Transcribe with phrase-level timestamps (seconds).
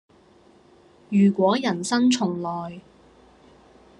[1.09, 2.81] 如果人生重來